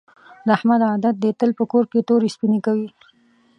د 0.45 0.47
احمد 0.57 0.81
عادت 0.89 1.15
دې 1.23 1.31
تل 1.39 1.51
په 1.59 1.63
کور 1.71 1.85
کې 1.91 2.05
تورې 2.09 2.33
سپینې 2.35 2.59
کوي. 2.65 2.89